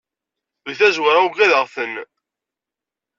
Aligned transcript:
Di 0.65 0.73
tazzwara 0.79 1.19
ugadeɣ-ten. 1.27 1.93